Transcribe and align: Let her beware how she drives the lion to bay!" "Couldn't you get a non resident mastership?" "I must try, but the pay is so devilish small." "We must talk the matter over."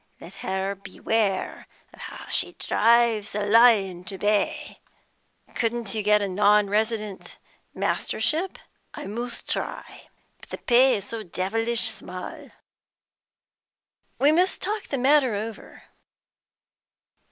Let 0.19 0.33
her 0.33 0.73
beware 0.73 1.67
how 1.93 2.25
she 2.31 2.53
drives 2.53 3.33
the 3.33 3.45
lion 3.45 4.03
to 4.05 4.17
bay!" 4.17 4.81
"Couldn't 5.53 5.93
you 5.93 6.01
get 6.01 6.23
a 6.23 6.27
non 6.27 6.71
resident 6.71 7.37
mastership?" 7.75 8.57
"I 8.95 9.05
must 9.05 9.47
try, 9.47 10.09
but 10.39 10.49
the 10.49 10.57
pay 10.57 10.97
is 10.97 11.05
so 11.05 11.21
devilish 11.21 11.81
small." 11.83 12.49
"We 14.17 14.31
must 14.31 14.59
talk 14.59 14.87
the 14.87 14.97
matter 14.97 15.35
over." 15.35 15.83